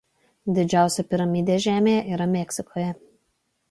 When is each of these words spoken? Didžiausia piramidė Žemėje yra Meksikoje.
Didžiausia 0.59 1.05
piramidė 1.13 1.59
Žemėje 1.69 2.03
yra 2.17 2.31
Meksikoje. 2.37 2.93